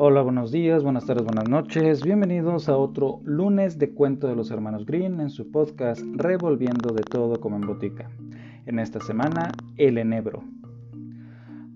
Hola, 0.00 0.22
buenos 0.22 0.52
días, 0.52 0.84
buenas 0.84 1.06
tardes, 1.06 1.24
buenas 1.24 1.48
noches. 1.48 2.04
Bienvenidos 2.04 2.68
a 2.68 2.76
otro 2.76 3.20
lunes 3.24 3.80
de 3.80 3.90
cuento 3.90 4.28
de 4.28 4.36
los 4.36 4.52
hermanos 4.52 4.86
Green 4.86 5.18
en 5.18 5.28
su 5.28 5.50
podcast 5.50 6.00
Revolviendo 6.14 6.94
de 6.94 7.02
todo 7.02 7.40
como 7.40 7.56
en 7.56 7.62
botica. 7.62 8.08
En 8.64 8.78
esta 8.78 9.00
semana, 9.00 9.50
El 9.76 9.98
Enebro. 9.98 10.44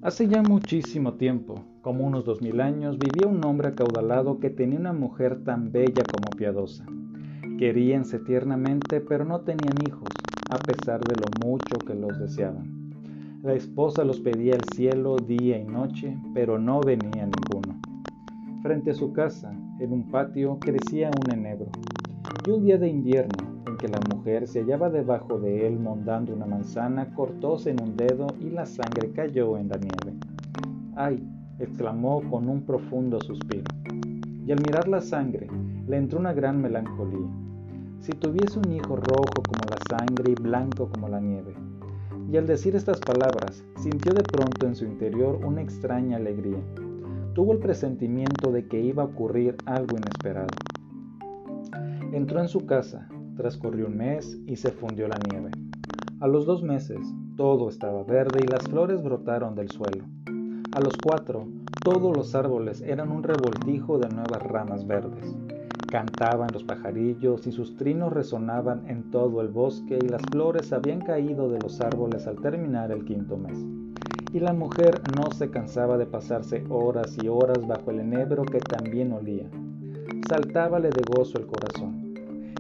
Hace 0.03 0.29
ya 0.29 0.41
muchísimo 0.41 1.15
tiempo, 1.15 1.65
como 1.81 2.07
unos 2.07 2.25
dos 2.25 2.41
mil 2.41 2.61
años, 2.61 2.97
vivía 2.97 3.27
un 3.27 3.45
hombre 3.45 3.71
acaudalado 3.71 4.39
que 4.39 4.51
tenía 4.51 4.79
una 4.79 4.93
mujer 4.93 5.43
tan 5.43 5.73
bella 5.73 6.05
como 6.05 6.31
piadosa. 6.37 6.87
Queríanse 7.59 8.21
tiernamente, 8.21 9.01
pero 9.01 9.25
no 9.25 9.41
tenían 9.41 9.75
hijos, 9.85 10.09
a 10.53 10.59
pesar 10.59 11.01
de 11.01 11.15
lo 11.17 11.27
mucho 11.47 11.79
que 11.79 11.95
los 11.95 12.19
deseaban. 12.19 12.93
La 13.43 13.55
esposa 13.55 14.05
los 14.05 14.21
pedía 14.21 14.55
al 14.55 14.65
cielo 14.75 15.17
día 15.17 15.59
y 15.59 15.65
noche, 15.65 16.17
pero 16.35 16.59
no 16.59 16.81
venía 16.81 17.27
ninguno. 17.27 17.81
Frente 18.63 18.91
a 18.91 18.95
su 18.95 19.13
casa, 19.13 19.51
en 19.81 19.93
un 19.93 20.11
patio, 20.11 20.59
crecía 20.61 21.11
un 21.11 21.33
enebro. 21.33 21.71
Y 22.47 22.51
un 22.51 22.65
día 22.65 22.77
de 22.77 22.89
invierno, 22.89 23.63
en 23.67 23.77
que 23.79 23.89
la 23.89 23.99
mujer 24.15 24.47
se 24.47 24.61
hallaba 24.61 24.91
debajo 24.91 25.39
de 25.39 25.67
él 25.67 25.81
mondando 25.81 26.35
una 26.35 26.47
manzana, 26.47 27.15
cortóse 27.15 27.71
en 27.71 27.83
un 27.83 27.97
dedo 27.97 28.27
y 28.39 28.51
la 28.51 28.67
sangre 28.67 29.11
cayó 29.13 29.57
en 29.57 29.69
la 29.69 29.79
nieve. 29.79 30.19
¡Ay! 30.95 31.27
exclamó 31.59 32.21
con 32.31 32.49
un 32.49 32.63
profundo 32.63 33.19
suspiro. 33.21 33.71
Y 34.47 34.53
al 34.53 34.61
mirar 34.61 34.87
la 34.87 35.01
sangre, 35.01 35.49
le 35.89 35.97
entró 35.97 36.19
una 36.19 36.33
gran 36.33 36.61
melancolía. 36.61 37.29
Si 38.03 38.13
tuviese 38.13 38.59
un 38.59 38.71
hijo 38.73 38.97
rojo 38.97 39.43
como 39.43 39.65
la 39.71 39.79
sangre 39.89 40.33
y 40.33 40.35
blanco 40.41 40.91
como 40.91 41.09
la 41.09 41.21
nieve. 41.21 41.55
Y 42.31 42.37
al 42.37 42.47
decir 42.47 42.77
estas 42.77 43.01
palabras, 43.01 43.65
sintió 43.77 44.13
de 44.13 44.23
pronto 44.23 44.67
en 44.67 44.77
su 44.77 44.85
interior 44.85 45.41
una 45.45 45.63
extraña 45.63 46.19
alegría 46.19 46.63
tuvo 47.35 47.53
el 47.53 47.59
presentimiento 47.59 48.53
de 48.53 48.67
que 48.67 48.81
iba 48.81 49.03
a 49.03 49.07
ocurrir 49.07 49.57
algo 49.65 49.97
inesperado. 49.97 50.49
Entró 52.13 52.41
en 52.41 52.49
su 52.49 52.67
casa, 52.67 53.09
transcurrió 53.37 53.87
un 53.87 53.97
mes 53.97 54.39
y 54.47 54.57
se 54.57 54.71
fundió 54.71 55.09
la 55.09 55.19
nieve. 55.31 55.51
A 56.21 56.29
los 56.29 56.45
dos 56.45 56.63
meses, 56.63 57.01
todo 57.37 57.69
estaba 57.69 58.05
verde 58.05 58.41
y 58.45 58.47
las 58.47 58.69
flores 58.69 59.03
brotaron 59.03 59.55
del 59.55 59.71
suelo. 59.71 60.05
A 60.75 60.81
los 60.81 60.97
cuatro, 61.03 61.49
todos 61.83 62.15
los 62.17 62.35
árboles 62.35 62.83
eran 62.83 63.11
un 63.11 63.23
revoltijo 63.23 63.99
de 63.99 64.09
nuevas 64.09 64.43
ramas 64.43 64.87
verdes. 64.87 65.35
Cantaban 65.93 66.49
los 66.53 66.65
pajarillos 66.65 67.47
y 67.47 67.53
sus 67.53 67.77
trinos 67.77 68.13
resonaban 68.13 68.89
en 68.89 69.13
todo 69.13 69.41
el 69.43 69.49
bosque 69.49 69.99
y 70.03 70.09
las 70.09 70.23
flores 70.33 70.73
habían 70.73 71.01
caído 71.01 71.49
de 71.49 71.61
los 71.61 71.81
árboles 71.81 72.27
al 72.27 72.41
terminar 72.41 72.91
el 72.91 73.05
quinto 73.05 73.37
mes 73.37 73.63
y 74.33 74.41
la 74.41 74.55
mujer 74.55 75.03
no 75.15 75.31
se 75.31 75.51
cansaba 75.51 75.99
de 75.99 76.07
pasarse 76.07 76.65
horas 76.71 77.17
y 77.23 77.29
horas 77.29 77.67
bajo 77.67 77.91
el 77.91 78.01
enebro 78.01 78.45
que 78.45 78.61
también 78.61 79.13
olía. 79.13 79.47
Saltábale 80.29 80.89
de 80.89 81.03
gozo 81.15 81.39
el 81.39 81.47
corazón. 81.47 82.15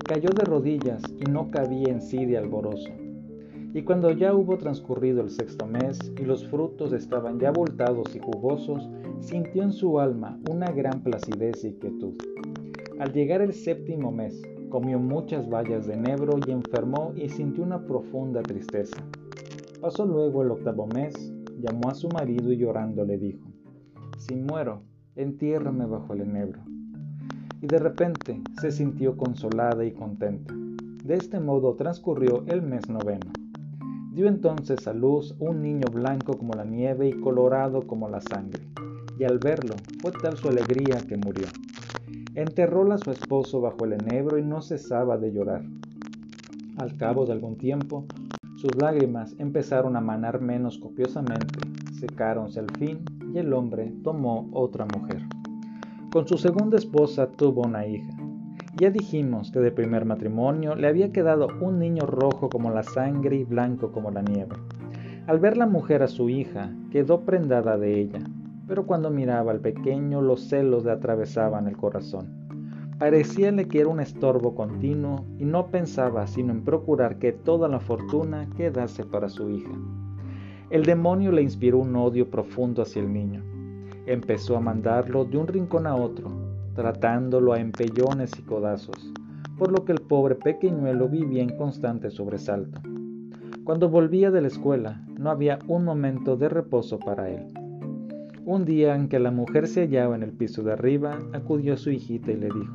Cayó 0.06 0.28
de 0.30 0.44
rodillas 0.44 1.02
y 1.18 1.30
no 1.30 1.50
cabía 1.50 1.90
en 1.90 2.02
sí 2.02 2.26
de 2.26 2.36
alborozo. 2.36 2.90
Y 3.72 3.82
cuando 3.84 4.10
ya 4.10 4.34
hubo 4.34 4.58
transcurrido 4.58 5.22
el 5.22 5.30
sexto 5.30 5.66
mes 5.66 5.98
y 6.20 6.24
los 6.24 6.46
frutos 6.46 6.92
estaban 6.92 7.40
ya 7.40 7.48
abultados 7.48 8.14
y 8.14 8.18
jugosos, 8.18 8.90
sintió 9.20 9.62
en 9.62 9.72
su 9.72 9.98
alma 9.98 10.38
una 10.50 10.70
gran 10.70 11.00
placidez 11.02 11.64
y 11.64 11.72
quietud. 11.72 12.14
Al 13.02 13.12
llegar 13.12 13.40
el 13.40 13.52
séptimo 13.52 14.12
mes, 14.12 14.40
comió 14.68 14.96
muchas 15.00 15.50
bayas 15.50 15.88
de 15.88 15.94
enebro 15.94 16.38
y 16.46 16.52
enfermó 16.52 17.12
y 17.16 17.28
sintió 17.28 17.64
una 17.64 17.84
profunda 17.84 18.42
tristeza. 18.42 18.96
Pasó 19.80 20.06
luego 20.06 20.42
el 20.42 20.52
octavo 20.52 20.86
mes 20.86 21.34
llamó 21.58 21.88
a 21.88 21.96
su 21.96 22.08
marido 22.10 22.52
y 22.52 22.58
llorando 22.58 23.04
le 23.04 23.18
dijo, 23.18 23.44
Si 24.18 24.36
muero, 24.36 24.84
entiérrame 25.16 25.84
bajo 25.86 26.12
el 26.12 26.20
enebro. 26.20 26.60
Y 27.60 27.66
de 27.66 27.80
repente 27.80 28.40
se 28.60 28.70
sintió 28.70 29.16
consolada 29.16 29.84
y 29.84 29.90
contenta. 29.90 30.54
De 31.04 31.16
este 31.16 31.40
modo 31.40 31.74
transcurrió 31.74 32.44
el 32.46 32.62
mes 32.62 32.88
noveno. 32.88 33.32
Dio 34.12 34.28
entonces 34.28 34.86
a 34.86 34.92
luz 34.92 35.34
un 35.40 35.60
niño 35.60 35.88
blanco 35.92 36.38
como 36.38 36.52
la 36.54 36.64
nieve 36.64 37.08
y 37.08 37.20
colorado 37.20 37.82
como 37.82 38.08
la 38.08 38.20
sangre, 38.20 38.62
y 39.18 39.24
al 39.24 39.40
verlo 39.40 39.74
fue 40.00 40.12
tal 40.22 40.36
su 40.36 40.50
alegría 40.50 40.98
que 41.08 41.16
murió. 41.16 41.48
Enterróla 42.34 42.94
a 42.94 42.98
su 42.98 43.10
esposo 43.10 43.60
bajo 43.60 43.84
el 43.84 43.92
enebro 43.92 44.38
y 44.38 44.42
no 44.42 44.62
cesaba 44.62 45.18
de 45.18 45.32
llorar. 45.32 45.62
Al 46.78 46.96
cabo 46.96 47.26
de 47.26 47.32
algún 47.32 47.58
tiempo, 47.58 48.06
sus 48.56 48.74
lágrimas 48.76 49.34
empezaron 49.38 49.96
a 49.96 50.00
manar 50.00 50.40
menos 50.40 50.78
copiosamente, 50.78 51.58
secáronse 51.92 52.60
al 52.60 52.70
fin 52.78 53.00
y 53.34 53.38
el 53.38 53.52
hombre 53.52 53.92
tomó 54.02 54.48
otra 54.52 54.86
mujer. 54.86 55.20
Con 56.10 56.26
su 56.26 56.38
segunda 56.38 56.78
esposa 56.78 57.26
tuvo 57.26 57.62
una 57.66 57.86
hija. 57.86 58.16
Ya 58.76 58.90
dijimos 58.90 59.50
que 59.50 59.60
de 59.60 59.70
primer 59.70 60.06
matrimonio 60.06 60.74
le 60.74 60.88
había 60.88 61.12
quedado 61.12 61.48
un 61.60 61.78
niño 61.78 62.06
rojo 62.06 62.48
como 62.48 62.70
la 62.70 62.82
sangre 62.82 63.36
y 63.36 63.44
blanco 63.44 63.92
como 63.92 64.10
la 64.10 64.22
nieve. 64.22 64.56
Al 65.26 65.38
ver 65.38 65.58
la 65.58 65.66
mujer 65.66 66.02
a 66.02 66.08
su 66.08 66.30
hija, 66.30 66.74
quedó 66.90 67.20
prendada 67.20 67.76
de 67.76 68.00
ella, 68.00 68.20
pero 68.66 68.86
cuando 68.86 69.10
miraba 69.10 69.52
al 69.52 69.60
pequeño 69.60 70.20
los 70.20 70.48
celos 70.48 70.84
le 70.84 70.92
atravesaban 70.92 71.68
el 71.68 71.76
corazón. 71.76 72.42
Parecíale 72.98 73.66
que 73.66 73.80
era 73.80 73.88
un 73.88 74.00
estorbo 74.00 74.54
continuo 74.54 75.24
y 75.38 75.44
no 75.44 75.66
pensaba 75.66 76.26
sino 76.26 76.52
en 76.52 76.62
procurar 76.62 77.18
que 77.18 77.32
toda 77.32 77.68
la 77.68 77.80
fortuna 77.80 78.48
quedase 78.56 79.04
para 79.04 79.28
su 79.28 79.50
hija. 79.50 79.72
El 80.70 80.84
demonio 80.84 81.32
le 81.32 81.42
inspiró 81.42 81.78
un 81.78 81.96
odio 81.96 82.30
profundo 82.30 82.82
hacia 82.82 83.02
el 83.02 83.12
niño. 83.12 83.42
Empezó 84.06 84.56
a 84.56 84.60
mandarlo 84.60 85.24
de 85.24 85.36
un 85.36 85.46
rincón 85.46 85.86
a 85.86 85.94
otro, 85.94 86.30
tratándolo 86.74 87.52
a 87.52 87.60
empellones 87.60 88.30
y 88.38 88.42
codazos, 88.42 89.12
por 89.58 89.70
lo 89.70 89.84
que 89.84 89.92
el 89.92 90.00
pobre 90.00 90.34
pequeñuelo 90.36 91.08
vivía 91.08 91.42
en 91.42 91.56
constante 91.56 92.10
sobresalto. 92.10 92.80
Cuando 93.64 93.88
volvía 93.88 94.30
de 94.30 94.40
la 94.40 94.48
escuela, 94.48 95.04
no 95.18 95.30
había 95.30 95.58
un 95.68 95.84
momento 95.84 96.36
de 96.36 96.48
reposo 96.48 96.98
para 96.98 97.28
él. 97.28 97.46
Un 98.44 98.64
día 98.64 98.96
en 98.96 99.06
que 99.06 99.20
la 99.20 99.30
mujer 99.30 99.68
se 99.68 99.82
hallaba 99.82 100.16
en 100.16 100.24
el 100.24 100.32
piso 100.32 100.64
de 100.64 100.72
arriba, 100.72 101.16
acudió 101.32 101.76
su 101.76 101.90
hijita 101.90 102.32
y 102.32 102.36
le 102.36 102.46
dijo, 102.46 102.74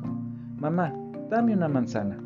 Mamá, 0.58 0.94
dame 1.28 1.52
una 1.52 1.68
manzana. 1.68 2.16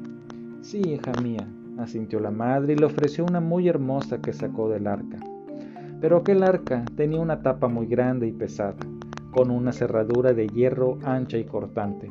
Sí, 0.60 0.78
hija 0.78 1.10
mía, 1.20 1.44
asintió 1.76 2.20
la 2.20 2.30
madre 2.30 2.74
y 2.74 2.76
le 2.76 2.86
ofreció 2.86 3.24
una 3.24 3.40
muy 3.40 3.68
hermosa 3.68 4.22
que 4.22 4.32
sacó 4.32 4.68
del 4.68 4.86
arca. 4.86 5.18
Pero 6.00 6.18
aquel 6.18 6.44
arca 6.44 6.84
tenía 6.94 7.18
una 7.18 7.42
tapa 7.42 7.66
muy 7.66 7.86
grande 7.86 8.28
y 8.28 8.32
pesada, 8.32 8.76
con 9.32 9.50
una 9.50 9.72
cerradura 9.72 10.32
de 10.32 10.46
hierro 10.46 11.00
ancha 11.04 11.36
y 11.36 11.44
cortante. 11.44 12.08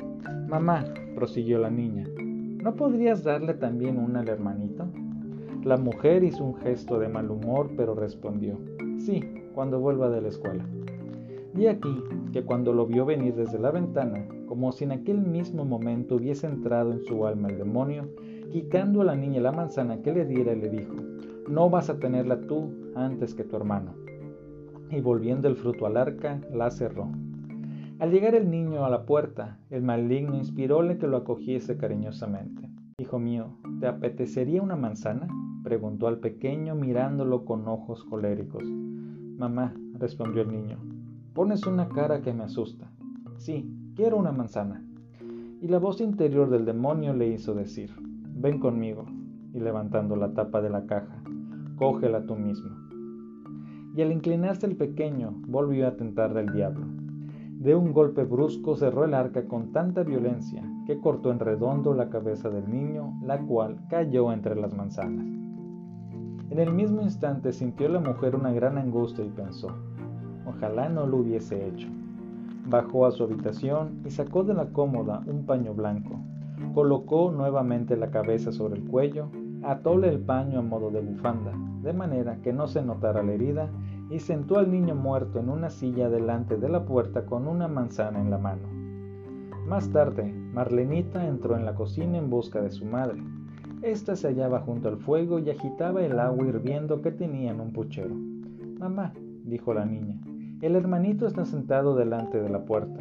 Mamá, 0.48 0.84
prosiguió 1.14 1.58
la 1.58 1.70
niña, 1.70 2.04
¿no 2.18 2.74
podrías 2.74 3.24
darle 3.24 3.54
también 3.54 3.96
una 3.96 4.20
al 4.20 4.28
hermanito? 4.28 4.84
La 5.64 5.78
mujer 5.78 6.24
hizo 6.24 6.44
un 6.44 6.56
gesto 6.56 6.98
de 6.98 7.08
mal 7.08 7.30
humor, 7.30 7.70
pero 7.74 7.94
respondió, 7.94 8.58
sí, 8.98 9.24
cuando 9.54 9.80
vuelva 9.80 10.10
de 10.10 10.20
la 10.20 10.28
escuela. 10.28 10.66
Y 11.54 11.66
aquí 11.66 12.02
que 12.32 12.44
cuando 12.44 12.72
lo 12.72 12.86
vio 12.86 13.04
venir 13.04 13.34
desde 13.34 13.58
la 13.58 13.70
ventana, 13.70 14.26
como 14.46 14.72
si 14.72 14.84
en 14.84 14.92
aquel 14.92 15.18
mismo 15.18 15.64
momento 15.64 16.16
hubiese 16.16 16.46
entrado 16.46 16.92
en 16.92 17.02
su 17.02 17.26
alma 17.26 17.48
el 17.48 17.58
demonio, 17.58 18.08
quitando 18.50 19.02
a 19.02 19.04
la 19.04 19.16
niña 19.16 19.40
la 19.40 19.52
manzana 19.52 20.00
que 20.02 20.12
le 20.12 20.24
diera, 20.24 20.54
le 20.54 20.70
dijo, 20.70 20.94
no 21.48 21.68
vas 21.68 21.90
a 21.90 21.98
tenerla 21.98 22.40
tú 22.40 22.72
antes 22.94 23.34
que 23.34 23.44
tu 23.44 23.56
hermano. 23.56 23.94
Y 24.90 25.00
volviendo 25.00 25.48
el 25.48 25.56
fruto 25.56 25.86
al 25.86 25.96
arca, 25.96 26.40
la 26.52 26.70
cerró. 26.70 27.08
Al 27.98 28.10
llegar 28.10 28.34
el 28.34 28.50
niño 28.50 28.84
a 28.84 28.90
la 28.90 29.04
puerta, 29.06 29.58
el 29.70 29.82
maligno 29.82 30.36
inspiróle 30.36 30.98
que 30.98 31.06
lo 31.06 31.18
acogiese 31.18 31.76
cariñosamente. 31.76 32.68
Hijo 32.98 33.18
mío, 33.18 33.58
¿te 33.80 33.86
apetecería 33.86 34.62
una 34.62 34.76
manzana? 34.76 35.28
preguntó 35.62 36.08
al 36.08 36.18
pequeño 36.18 36.74
mirándolo 36.74 37.44
con 37.44 37.68
ojos 37.68 38.04
coléricos. 38.04 38.64
Mamá, 38.64 39.74
respondió 39.98 40.42
el 40.42 40.50
niño, 40.50 40.78
Pones 41.34 41.66
una 41.66 41.88
cara 41.88 42.20
que 42.20 42.34
me 42.34 42.44
asusta. 42.44 42.90
Sí, 43.38 43.74
quiero 43.96 44.18
una 44.18 44.32
manzana. 44.32 44.84
Y 45.62 45.68
la 45.68 45.78
voz 45.78 46.02
interior 46.02 46.50
del 46.50 46.66
demonio 46.66 47.14
le 47.14 47.28
hizo 47.28 47.54
decir, 47.54 47.90
ven 48.34 48.58
conmigo, 48.58 49.06
y 49.54 49.60
levantando 49.60 50.14
la 50.14 50.34
tapa 50.34 50.60
de 50.60 50.68
la 50.68 50.84
caja, 50.84 51.22
cógela 51.76 52.26
tú 52.26 52.36
mismo. 52.36 52.76
Y 53.96 54.02
al 54.02 54.12
inclinarse 54.12 54.66
el 54.66 54.76
pequeño, 54.76 55.32
volvió 55.46 55.88
a 55.88 55.96
tentarle 55.96 56.40
el 56.40 56.52
diablo. 56.52 56.84
De 57.58 57.74
un 57.74 57.94
golpe 57.94 58.24
brusco 58.24 58.76
cerró 58.76 59.04
el 59.04 59.14
arca 59.14 59.46
con 59.46 59.72
tanta 59.72 60.02
violencia 60.02 60.62
que 60.86 61.00
cortó 61.00 61.30
en 61.32 61.38
redondo 61.38 61.94
la 61.94 62.10
cabeza 62.10 62.50
del 62.50 62.68
niño, 62.68 63.18
la 63.22 63.40
cual 63.40 63.78
cayó 63.88 64.32
entre 64.32 64.54
las 64.54 64.74
manzanas. 64.74 65.24
En 66.50 66.58
el 66.58 66.74
mismo 66.74 67.00
instante 67.00 67.52
sintió 67.52 67.88
la 67.88 68.00
mujer 68.00 68.36
una 68.36 68.52
gran 68.52 68.76
angustia 68.76 69.24
y 69.24 69.30
pensó, 69.30 69.68
Ojalá 70.46 70.88
no 70.88 71.06
lo 71.06 71.18
hubiese 71.18 71.66
hecho. 71.66 71.88
Bajó 72.66 73.06
a 73.06 73.10
su 73.10 73.24
habitación 73.24 74.00
y 74.04 74.10
sacó 74.10 74.44
de 74.44 74.54
la 74.54 74.66
cómoda 74.66 75.22
un 75.26 75.46
paño 75.46 75.74
blanco. 75.74 76.20
Colocó 76.74 77.32
nuevamente 77.32 77.96
la 77.96 78.10
cabeza 78.10 78.52
sobre 78.52 78.76
el 78.80 78.84
cuello, 78.84 79.28
atóle 79.62 80.08
el 80.08 80.20
paño 80.20 80.60
a 80.60 80.62
modo 80.62 80.90
de 80.90 81.00
bufanda, 81.00 81.52
de 81.82 81.92
manera 81.92 82.36
que 82.42 82.52
no 82.52 82.66
se 82.66 82.82
notara 82.82 83.22
la 83.22 83.32
herida, 83.32 83.68
y 84.10 84.18
sentó 84.18 84.58
al 84.58 84.70
niño 84.70 84.94
muerto 84.94 85.40
en 85.40 85.48
una 85.48 85.70
silla 85.70 86.08
delante 86.08 86.56
de 86.56 86.68
la 86.68 86.84
puerta 86.84 87.24
con 87.24 87.48
una 87.48 87.68
manzana 87.68 88.20
en 88.20 88.30
la 88.30 88.38
mano. 88.38 88.68
Más 89.66 89.90
tarde, 89.90 90.32
Marlenita 90.52 91.26
entró 91.26 91.56
en 91.56 91.64
la 91.64 91.74
cocina 91.74 92.18
en 92.18 92.28
busca 92.28 92.60
de 92.60 92.70
su 92.70 92.84
madre. 92.84 93.22
Esta 93.80 94.16
se 94.16 94.28
hallaba 94.28 94.60
junto 94.60 94.88
al 94.88 94.98
fuego 94.98 95.38
y 95.38 95.50
agitaba 95.50 96.02
el 96.02 96.18
agua 96.20 96.46
hirviendo 96.46 97.00
que 97.00 97.10
tenía 97.10 97.52
en 97.52 97.60
un 97.60 97.72
puchero. 97.72 98.14
Mamá, 98.78 99.12
dijo 99.44 99.72
la 99.72 99.84
niña, 99.84 100.20
el 100.62 100.76
hermanito 100.76 101.26
está 101.26 101.44
sentado 101.44 101.96
delante 101.96 102.40
de 102.40 102.48
la 102.48 102.64
puerta. 102.64 103.00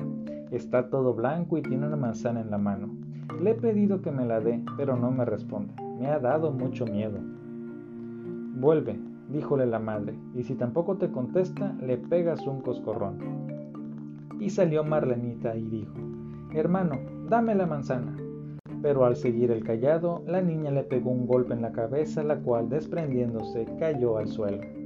Está 0.50 0.90
todo 0.90 1.14
blanco 1.14 1.60
y 1.60 1.62
tiene 1.62 1.86
una 1.86 1.96
manzana 1.96 2.42
en 2.42 2.50
la 2.50 2.58
mano. 2.58 2.90
Le 3.40 3.52
he 3.52 3.54
pedido 3.54 4.02
que 4.02 4.12
me 4.12 4.26
la 4.26 4.40
dé, 4.40 4.64
pero 4.78 4.98
no 4.98 5.12
me 5.12 5.26
responde. 5.26 5.72
Me 6.00 6.08
ha 6.08 6.18
dado 6.18 6.52
mucho 6.52 6.86
miedo. 6.86 7.20
Vuelve, 8.56 9.00
díjole 9.30 9.68
la 9.68 9.78
madre, 9.78 10.16
y 10.34 10.42
si 10.42 10.56
tampoco 10.56 10.98
te 10.98 11.12
contesta, 11.12 11.74
le 11.80 11.98
pegas 11.98 12.46
un 12.48 12.62
coscorrón. 12.62 13.20
Y 14.40 14.50
salió 14.50 14.84
Marlenita 14.84 15.56
y 15.56 15.64
dijo, 15.68 15.94
Hermano, 16.56 16.96
dame 17.30 17.54
la 17.54 17.68
manzana. 17.68 18.18
Pero 18.82 19.06
al 19.06 19.16
seguir 19.16 19.52
el 19.52 19.64
callado, 19.64 20.24
la 20.26 20.42
niña 20.42 20.72
le 20.72 20.84
pegó 20.84 21.12
un 21.12 21.28
golpe 21.28 21.54
en 21.54 21.62
la 21.62 21.72
cabeza, 21.72 22.24
la 22.24 22.38
cual, 22.38 22.70
desprendiéndose, 22.70 23.68
cayó 23.78 24.18
al 24.18 24.28
suelo. 24.28 24.81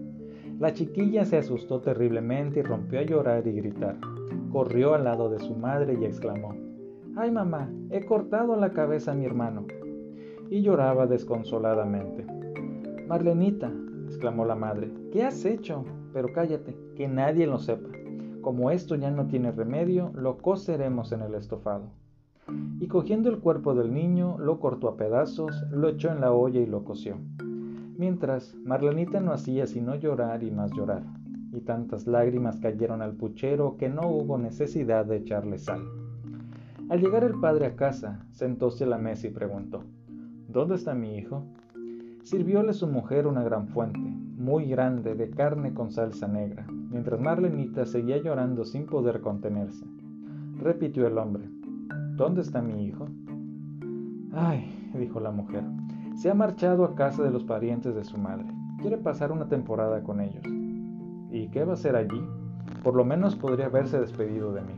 La 0.57 0.73
chiquilla 0.73 1.25
se 1.25 1.37
asustó 1.37 1.81
terriblemente 1.81 2.61
y 2.61 2.63
rompió 2.63 2.99
a 2.99 3.03
llorar 3.03 3.45
y 3.45 3.51
gritar. 3.51 3.97
Corrió 4.53 4.93
al 4.93 5.03
lado 5.03 5.29
de 5.29 5.39
su 5.39 5.53
madre 5.53 5.97
y 5.99 6.05
exclamó, 6.05 6.55
¡Ay 7.17 7.29
mamá! 7.29 7.69
He 7.89 8.05
cortado 8.05 8.55
la 8.55 8.71
cabeza 8.71 9.11
a 9.11 9.15
mi 9.15 9.25
hermano. 9.25 9.65
Y 10.49 10.61
lloraba 10.61 11.07
desconsoladamente. 11.07 12.25
Marlenita, 13.05 13.69
exclamó 14.05 14.45
la 14.45 14.55
madre, 14.55 14.91
¿qué 15.11 15.23
has 15.23 15.43
hecho? 15.43 15.83
Pero 16.13 16.31
cállate, 16.31 16.77
que 16.95 17.09
nadie 17.09 17.47
lo 17.47 17.57
sepa. 17.57 17.89
Como 18.41 18.71
esto 18.71 18.95
ya 18.95 19.11
no 19.11 19.27
tiene 19.27 19.51
remedio, 19.51 20.11
lo 20.15 20.37
coceremos 20.37 21.11
en 21.11 21.21
el 21.21 21.35
estofado. 21.35 21.89
Y 22.79 22.87
cogiendo 22.87 23.29
el 23.29 23.39
cuerpo 23.39 23.75
del 23.75 23.93
niño, 23.93 24.37
lo 24.39 24.61
cortó 24.61 24.87
a 24.87 24.95
pedazos, 24.95 25.65
lo 25.69 25.89
echó 25.89 26.11
en 26.11 26.21
la 26.21 26.31
olla 26.31 26.61
y 26.61 26.65
lo 26.65 26.85
coció. 26.85 27.17
Mientras, 27.97 28.55
Marlenita 28.55 29.21
no 29.21 29.31
hacía 29.31 29.67
sino 29.67 29.95
llorar 29.95 30.43
y 30.43 30.51
más 30.51 30.71
llorar, 30.73 31.03
y 31.53 31.61
tantas 31.61 32.07
lágrimas 32.07 32.57
cayeron 32.59 33.01
al 33.01 33.13
puchero 33.13 33.77
que 33.77 33.87
no 33.87 34.09
hubo 34.09 34.37
necesidad 34.37 35.05
de 35.05 35.17
echarle 35.17 35.57
sal. 35.57 35.81
Al 36.89 36.99
llegar 36.99 37.23
el 37.23 37.39
padre 37.39 37.67
a 37.67 37.75
casa, 37.75 38.25
sentóse 38.31 38.83
a 38.83 38.87
la 38.87 38.97
mesa 38.97 39.27
y 39.27 39.31
preguntó, 39.31 39.83
¿Dónde 40.49 40.75
está 40.75 40.93
mi 40.93 41.17
hijo? 41.17 41.43
Sirvióle 42.23 42.73
su 42.73 42.87
mujer 42.87 43.27
una 43.27 43.43
gran 43.43 43.67
fuente, 43.69 43.99
muy 43.99 44.65
grande, 44.65 45.15
de 45.15 45.29
carne 45.29 45.73
con 45.73 45.91
salsa 45.91 46.27
negra, 46.27 46.67
mientras 46.69 47.19
Marlenita 47.19 47.85
seguía 47.85 48.17
llorando 48.17 48.65
sin 48.65 48.85
poder 48.87 49.21
contenerse. 49.21 49.85
Repitió 50.59 51.07
el 51.07 51.17
hombre, 51.17 51.49
¿Dónde 52.15 52.41
está 52.41 52.61
mi 52.61 52.85
hijo? 52.85 53.07
Ay, 54.33 54.91
dijo 54.97 55.19
la 55.19 55.31
mujer, 55.31 55.63
se 56.15 56.29
ha 56.29 56.33
marchado 56.33 56.85
a 56.85 56.95
casa 56.95 57.23
de 57.23 57.31
los 57.31 57.43
parientes 57.43 57.93
de 57.93 58.03
su 58.03 58.17
madre. 58.17 58.47
Quiere 58.81 58.97
pasar 58.97 59.31
una 59.31 59.47
temporada 59.47 60.01
con 60.01 60.21
ellos. 60.21 60.43
¿Y 61.29 61.49
qué 61.49 61.63
va 61.65 61.71
a 61.71 61.75
hacer 61.75 61.95
allí? 61.95 62.21
Por 62.83 62.95
lo 62.95 63.03
menos 63.03 63.35
podría 63.35 63.65
haberse 63.65 63.99
despedido 63.99 64.53
de 64.53 64.61
mí. 64.61 64.73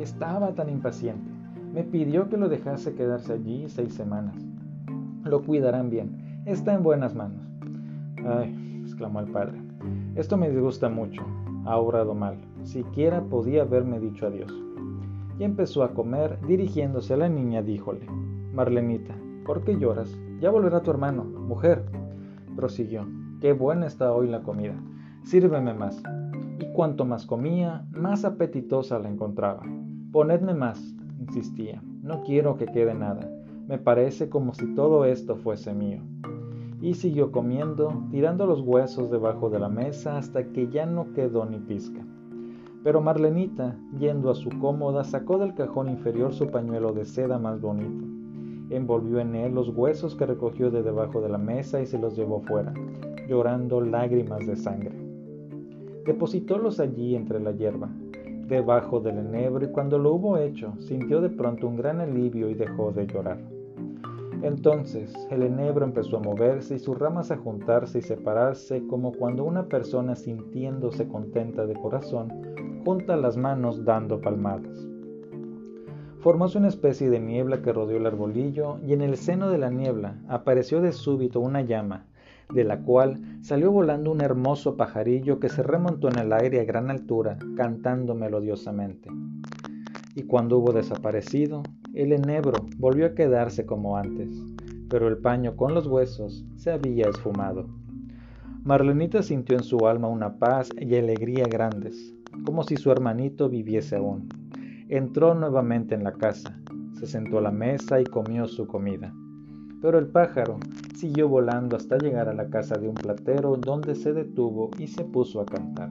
Estaba 0.00 0.52
tan 0.54 0.68
impaciente. 0.68 1.30
Me 1.72 1.84
pidió 1.84 2.28
que 2.28 2.36
lo 2.36 2.48
dejase 2.48 2.94
quedarse 2.94 3.32
allí 3.32 3.68
seis 3.68 3.94
semanas. 3.94 4.36
Lo 5.24 5.42
cuidarán 5.42 5.90
bien 5.90 6.26
Está 6.46 6.74
en 6.74 6.84
buenas 6.84 7.12
manos. 7.16 7.44
Ay, 8.24 8.80
exclamó 8.84 9.18
el 9.18 9.26
padre. 9.32 9.60
Esto 10.14 10.36
me 10.36 10.48
disgusta 10.48 10.88
mucho. 10.88 11.22
Ha 11.64 11.76
obrado 11.76 12.14
mal. 12.14 12.36
Siquiera 12.62 13.20
podía 13.20 13.62
haberme 13.62 13.98
dicho 13.98 14.28
adiós. 14.28 14.52
Y 15.40 15.42
empezó 15.42 15.82
a 15.82 15.92
comer, 15.92 16.38
dirigiéndose 16.46 17.14
a 17.14 17.16
la 17.16 17.28
niña, 17.28 17.62
díjole, 17.62 18.06
Marlenita, 18.54 19.16
¿por 19.44 19.64
qué 19.64 19.76
lloras? 19.76 20.16
Ya 20.40 20.50
volverá 20.50 20.82
tu 20.82 20.90
hermano, 20.90 21.24
mujer. 21.24 21.84
Prosiguió, 22.54 23.06
qué 23.40 23.52
buena 23.52 23.86
está 23.86 24.12
hoy 24.12 24.28
la 24.28 24.42
comida. 24.42 24.74
Sírveme 25.24 25.74
más. 25.74 26.02
Y 26.58 26.72
cuanto 26.72 27.04
más 27.04 27.26
comía, 27.26 27.86
más 27.90 28.24
apetitosa 28.24 28.98
la 28.98 29.08
encontraba. 29.08 29.62
Ponedme 30.12 30.54
más, 30.54 30.94
insistía. 31.18 31.82
No 32.02 32.22
quiero 32.22 32.56
que 32.56 32.66
quede 32.66 32.94
nada. 32.94 33.28
Me 33.66 33.78
parece 33.78 34.28
como 34.28 34.54
si 34.54 34.74
todo 34.74 35.04
esto 35.04 35.36
fuese 35.36 35.74
mío 35.74 36.02
y 36.80 36.94
siguió 36.94 37.32
comiendo, 37.32 38.04
tirando 38.10 38.46
los 38.46 38.60
huesos 38.60 39.10
debajo 39.10 39.50
de 39.50 39.58
la 39.58 39.68
mesa 39.68 40.18
hasta 40.18 40.52
que 40.52 40.68
ya 40.68 40.86
no 40.86 41.12
quedó 41.14 41.44
ni 41.46 41.58
pizca. 41.58 42.04
Pero 42.84 43.00
Marlenita, 43.00 43.76
yendo 43.98 44.30
a 44.30 44.34
su 44.34 44.50
cómoda, 44.60 45.02
sacó 45.02 45.38
del 45.38 45.54
cajón 45.54 45.88
inferior 45.88 46.32
su 46.32 46.48
pañuelo 46.48 46.92
de 46.92 47.04
seda 47.04 47.38
más 47.38 47.60
bonito. 47.60 48.05
Envolvió 48.70 49.20
en 49.20 49.34
él 49.34 49.54
los 49.54 49.68
huesos 49.68 50.16
que 50.16 50.26
recogió 50.26 50.70
de 50.70 50.82
debajo 50.82 51.20
de 51.20 51.28
la 51.28 51.38
mesa 51.38 51.80
y 51.80 51.86
se 51.86 51.98
los 51.98 52.16
llevó 52.16 52.40
fuera, 52.40 52.74
llorando 53.28 53.80
lágrimas 53.80 54.46
de 54.46 54.56
sangre. 54.56 54.92
Depositólos 56.04 56.80
allí 56.80 57.14
entre 57.14 57.40
la 57.40 57.52
hierba, 57.52 57.88
debajo 58.48 59.00
del 59.00 59.18
enebro, 59.18 59.64
y 59.64 59.72
cuando 59.72 59.98
lo 59.98 60.14
hubo 60.14 60.38
hecho, 60.38 60.72
sintió 60.78 61.20
de 61.20 61.30
pronto 61.30 61.66
un 61.68 61.76
gran 61.76 62.00
alivio 62.00 62.48
y 62.48 62.54
dejó 62.54 62.92
de 62.92 63.06
llorar. 63.06 63.38
Entonces 64.42 65.12
el 65.30 65.42
enebro 65.42 65.84
empezó 65.84 66.18
a 66.18 66.22
moverse 66.22 66.76
y 66.76 66.78
sus 66.78 66.98
ramas 66.98 67.30
a 67.30 67.36
juntarse 67.36 67.98
y 67.98 68.02
separarse 68.02 68.86
como 68.86 69.12
cuando 69.12 69.44
una 69.44 69.66
persona 69.66 70.14
sintiéndose 70.14 71.08
contenta 71.08 71.66
de 71.66 71.74
corazón 71.74 72.32
junta 72.84 73.16
las 73.16 73.36
manos 73.36 73.84
dando 73.84 74.20
palmadas. 74.20 74.86
Formóse 76.26 76.58
una 76.58 76.66
especie 76.66 77.08
de 77.08 77.20
niebla 77.20 77.62
que 77.62 77.72
rodeó 77.72 77.98
el 77.98 78.06
arbolillo 78.06 78.80
y 78.84 78.92
en 78.94 79.00
el 79.00 79.16
seno 79.16 79.48
de 79.48 79.58
la 79.58 79.70
niebla 79.70 80.16
apareció 80.26 80.80
de 80.80 80.90
súbito 80.90 81.38
una 81.38 81.60
llama, 81.60 82.06
de 82.52 82.64
la 82.64 82.80
cual 82.80 83.20
salió 83.42 83.70
volando 83.70 84.10
un 84.10 84.20
hermoso 84.20 84.76
pajarillo 84.76 85.38
que 85.38 85.48
se 85.48 85.62
remontó 85.62 86.08
en 86.08 86.18
el 86.18 86.32
aire 86.32 86.58
a 86.58 86.64
gran 86.64 86.90
altura, 86.90 87.38
cantando 87.56 88.16
melodiosamente. 88.16 89.08
Y 90.16 90.24
cuando 90.24 90.58
hubo 90.58 90.72
desaparecido, 90.72 91.68
el 91.94 92.12
enebro 92.12 92.66
volvió 92.76 93.06
a 93.06 93.14
quedarse 93.14 93.64
como 93.64 93.96
antes, 93.96 94.28
pero 94.90 95.06
el 95.06 95.18
paño 95.18 95.54
con 95.54 95.74
los 95.74 95.86
huesos 95.86 96.44
se 96.56 96.72
había 96.72 97.06
esfumado. 97.06 97.68
Marlenita 98.64 99.22
sintió 99.22 99.54
en 99.54 99.62
su 99.62 99.86
alma 99.86 100.08
una 100.08 100.40
paz 100.40 100.74
y 100.76 100.96
alegría 100.96 101.46
grandes, 101.46 102.16
como 102.44 102.64
si 102.64 102.76
su 102.78 102.90
hermanito 102.90 103.48
viviese 103.48 103.94
aún. 103.94 104.36
Entró 104.88 105.34
nuevamente 105.34 105.96
en 105.96 106.04
la 106.04 106.12
casa, 106.12 106.56
se 106.92 107.08
sentó 107.08 107.38
a 107.38 107.40
la 107.40 107.50
mesa 107.50 108.00
y 108.00 108.04
comió 108.04 108.46
su 108.46 108.68
comida. 108.68 109.12
Pero 109.82 109.98
el 109.98 110.06
pájaro 110.06 110.58
siguió 110.94 111.28
volando 111.28 111.74
hasta 111.74 111.98
llegar 111.98 112.28
a 112.28 112.34
la 112.34 112.48
casa 112.50 112.78
de 112.78 112.88
un 112.88 112.94
platero 112.94 113.56
donde 113.56 113.96
se 113.96 114.12
detuvo 114.12 114.70
y 114.78 114.86
se 114.86 115.04
puso 115.04 115.40
a 115.40 115.46
cantar. 115.46 115.90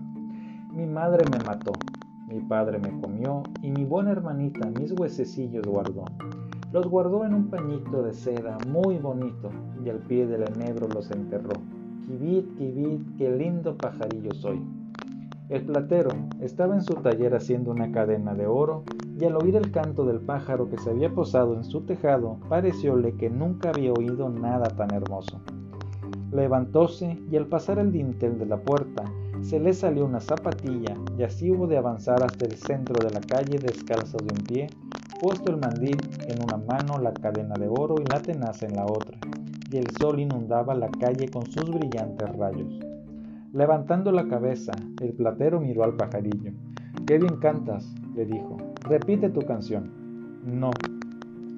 Mi 0.74 0.86
madre 0.86 1.26
me 1.30 1.40
mató, 1.44 1.74
mi 2.30 2.40
padre 2.40 2.80
me 2.80 2.98
comió 3.02 3.44
y 3.62 3.70
mi 3.70 3.84
buena 3.84 4.12
hermanita 4.12 4.70
mis 4.70 4.94
huesecillos 4.94 5.68
guardó. 5.68 6.06
Los 6.72 6.88
guardó 6.88 7.26
en 7.26 7.34
un 7.34 7.50
pañito 7.50 8.02
de 8.02 8.14
seda 8.14 8.58
muy 8.70 8.98
bonito 8.98 9.50
y 9.84 9.90
al 9.90 10.00
pie 10.00 10.26
del 10.26 10.44
enebro 10.44 10.88
los 10.88 11.12
enterró. 11.12 11.56
Kibit, 12.06 12.58
kibit, 12.58 13.18
qué 13.18 13.30
lindo 13.30 13.76
pajarillo 13.76 14.34
soy. 14.34 14.62
El 15.48 15.64
platero 15.64 16.10
estaba 16.42 16.74
en 16.74 16.82
su 16.82 16.96
taller 16.96 17.36
haciendo 17.36 17.70
una 17.70 17.92
cadena 17.92 18.34
de 18.34 18.48
oro 18.48 18.84
y 19.20 19.26
al 19.26 19.36
oír 19.36 19.56
el 19.56 19.70
canto 19.70 20.04
del 20.04 20.20
pájaro 20.20 20.68
que 20.70 20.80
se 20.80 20.90
había 20.90 21.14
posado 21.14 21.54
en 21.54 21.64
su 21.64 21.82
tejado, 21.82 22.40
parecióle 22.50 23.14
que 23.14 23.30
nunca 23.30 23.70
había 23.70 23.94
oído 23.94 24.28
nada 24.28 24.68
tan 24.70 24.92
hermoso. 24.92 25.40
Levantóse 26.32 27.20
y 27.32 27.38
al 27.38 27.46
pasar 27.46 27.78
el 27.78 27.92
dintel 27.92 28.40
de 28.40 28.48
la 28.48 28.58
puerta 28.58 29.04
se 29.42 29.60
le 29.60 29.74
salió 29.74 30.06
una 30.06 30.20
zapatilla 30.20 30.96
y 31.16 31.22
así 31.22 31.52
hubo 31.52 31.68
de 31.68 31.78
avanzar 31.78 32.24
hasta 32.24 32.46
el 32.46 32.56
centro 32.56 33.06
de 33.06 33.14
la 33.14 33.22
calle 33.22 33.60
descalzo 33.60 34.18
de 34.18 34.34
un 34.34 34.44
pie, 34.48 34.68
puesto 35.22 35.52
el 35.52 35.58
mandil 35.58 36.02
en 36.28 36.42
una 36.42 36.58
mano, 36.58 36.98
la 36.98 37.14
cadena 37.14 37.54
de 37.54 37.68
oro 37.68 37.96
y 38.02 38.06
la 38.06 38.20
tenaza 38.20 38.66
en 38.66 38.76
la 38.78 38.86
otra, 38.86 39.20
y 39.70 39.78
el 39.78 39.92
sol 39.92 40.20
inundaba 40.20 40.74
la 40.74 40.90
calle 40.90 41.30
con 41.30 41.46
sus 41.46 41.72
brillantes 41.72 42.36
rayos. 42.36 42.80
Levantando 43.56 44.12
la 44.12 44.28
cabeza, 44.28 44.74
el 45.02 45.14
platero 45.14 45.62
miró 45.62 45.86
al 45.86 45.94
pajarillo. 45.94 46.52
¡Qué 47.08 47.18
bien 47.18 47.38
cantas! 47.38 47.90
le 48.14 48.26
dijo. 48.26 48.58
Repite 48.82 49.30
tu 49.30 49.40
canción. 49.44 49.90
No, 50.44 50.72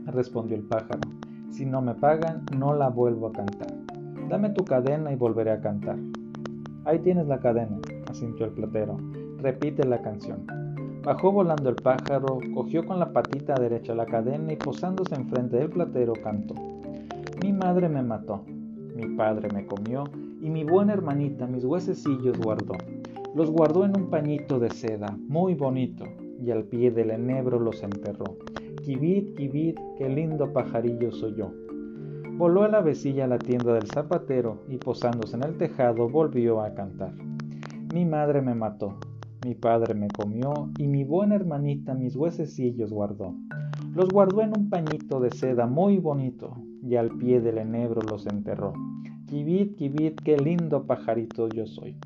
respondió 0.05 0.55
el 0.55 0.61
pájaro. 0.61 1.01
Si 1.49 1.65
no 1.65 1.81
me 1.81 1.95
pagan, 1.95 2.45
no 2.55 2.75
la 2.75 2.89
vuelvo 2.89 3.29
a 3.29 3.31
cantar. 3.31 3.73
Dame 4.29 4.51
tu 4.51 4.63
cadena 4.63 5.11
y 5.11 5.15
volveré 5.15 5.49
a 5.49 5.59
cantar. 5.59 5.97
Ahí 6.85 6.99
tienes 6.99 7.25
la 7.25 7.39
cadena, 7.39 7.79
asintió 8.07 8.45
el 8.45 8.51
platero. 8.51 8.97
Repite 9.39 9.83
la 9.83 9.99
canción. 9.99 10.45
Bajó 11.03 11.31
volando 11.31 11.71
el 11.71 11.77
pájaro, 11.77 12.37
cogió 12.53 12.85
con 12.85 12.99
la 12.99 13.11
patita 13.11 13.55
derecha 13.55 13.95
la 13.95 14.05
cadena 14.05 14.53
y 14.53 14.57
posándose 14.57 15.15
enfrente 15.15 15.57
del 15.57 15.71
platero 15.71 16.13
cantó. 16.13 16.53
Mi 17.41 17.53
madre 17.53 17.89
me 17.89 18.03
mató, 18.03 18.43
mi 18.95 19.15
padre 19.15 19.49
me 19.51 19.65
comió 19.65 20.03
y 20.41 20.49
mi 20.49 20.63
buena 20.63 20.93
hermanita 20.93 21.47
mis 21.47 21.63
huesecillos 21.65 22.37
guardó. 22.39 22.75
Los 23.35 23.51
guardó 23.51 23.85
en 23.85 23.95
un 23.95 24.09
pañito 24.09 24.59
de 24.59 24.69
seda, 24.69 25.17
muy 25.27 25.53
bonito, 25.53 26.05
y 26.41 26.51
al 26.51 26.63
pie 26.63 26.91
del 26.91 27.11
enebro 27.11 27.59
los 27.59 27.83
enterró. 27.83 28.37
Kibit, 28.83 29.35
kibit, 29.35 29.77
qué 29.97 30.09
lindo 30.09 30.51
pajarillo 30.53 31.11
soy 31.11 31.35
yo. 31.35 31.51
Voló 32.37 32.63
a 32.63 32.67
la 32.67 32.81
vecilla 32.81 33.25
a 33.25 33.27
la 33.27 33.39
tienda 33.39 33.73
del 33.73 33.87
zapatero 33.87 34.63
y 34.67 34.77
posándose 34.77 35.35
en 35.35 35.43
el 35.43 35.57
tejado 35.57 36.07
volvió 36.07 36.61
a 36.61 36.73
cantar. 36.73 37.13
Mi 37.93 38.05
madre 38.05 38.41
me 38.41 38.53
mató, 38.53 38.97
mi 39.45 39.55
padre 39.55 39.93
me 39.93 40.07
comió 40.07 40.69
y 40.77 40.87
mi 40.87 41.03
buena 41.03 41.35
hermanita 41.35 41.95
mis 41.95 42.15
huesecillos 42.15 42.91
guardó. 42.91 43.33
Los 43.95 44.09
guardó 44.09 44.41
en 44.41 44.53
un 44.55 44.69
pañito 44.69 45.19
de 45.19 45.31
seda 45.31 45.65
muy 45.65 45.97
bonito 45.97 46.55
y 46.83 46.95
al 46.95 47.09
pie 47.17 47.41
del 47.41 47.57
enebro 47.57 48.01
los 48.01 48.27
enterró. 48.27 48.73
Kibit, 49.27 49.75
kibit, 49.75 50.21
qué 50.21 50.37
lindo 50.37 50.83
pajarito 50.83 51.49
yo 51.49 51.67
soy. 51.67 51.97